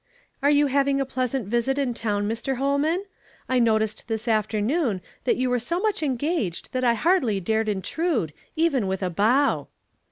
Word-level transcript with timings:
"Are 0.41 0.49
you 0.49 0.65
having 0.65 0.99
a 0.99 1.05
pleasant 1.05 1.47
visit 1.47 1.77
in 1.77 1.93
town, 1.93 2.27
Mr. 2.27 2.55
Holman? 2.55 3.05
I 3.47 3.59
noticed 3.59 4.07
this 4.07 4.27
afternoon 4.27 4.99
that 5.25 5.35
you 5.37 5.47
were 5.47 5.59
so 5.59 5.79
much 5.79 6.01
engaged 6.01 6.73
that 6.73 6.83
I 6.83 6.95
hardly 6.95 7.39
dared 7.39 7.69
intrude, 7.69 8.33
even 8.55 8.87
with 8.87 9.03
a 9.03 9.11
bow." 9.11 9.67